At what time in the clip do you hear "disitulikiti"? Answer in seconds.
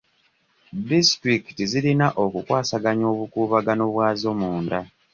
0.89-1.63